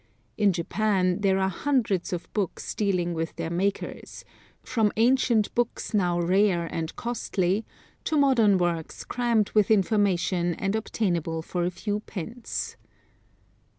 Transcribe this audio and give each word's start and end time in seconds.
In 0.35 0.51
Japan, 0.51 1.19
there 1.21 1.37
are 1.37 1.47
hundreds 1.47 2.11
of 2.11 2.33
books 2.33 2.73
dealing 2.73 3.13
with 3.13 3.35
their 3.35 3.51
makers, 3.51 4.25
from 4.63 4.91
ancient 4.97 5.53
books 5.53 5.93
now 5.93 6.19
rare 6.19 6.65
and 6.65 6.95
costly 6.95 7.65
to 8.05 8.17
modern 8.17 8.57
works 8.57 9.03
crammed 9.03 9.51
with 9.51 9.69
information 9.69 10.55
and 10.55 10.75
obtainable 10.75 11.43
for 11.43 11.65
a 11.65 11.69
few 11.69 11.99
pence. 11.99 12.77